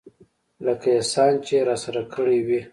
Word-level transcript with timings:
لکه 0.65 0.87
احسان 0.99 1.33
چې 1.45 1.51
يې 1.57 1.61
راسره 1.69 2.01
کړى 2.13 2.39
وي. 2.47 2.61